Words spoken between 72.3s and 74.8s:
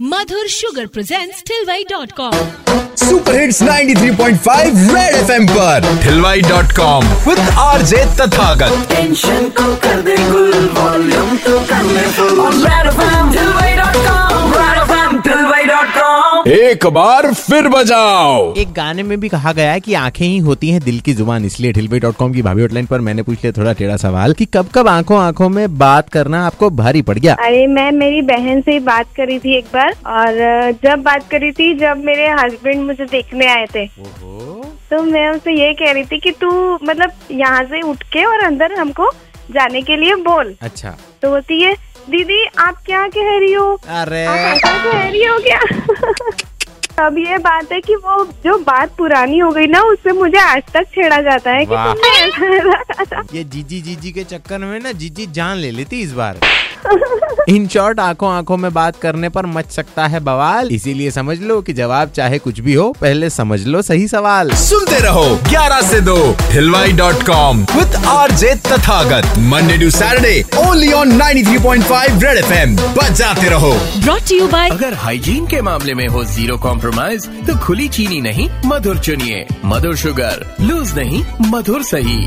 FM बजाते रहो। Brought you bye